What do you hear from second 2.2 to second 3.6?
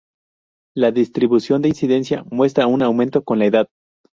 muestra un aumento con la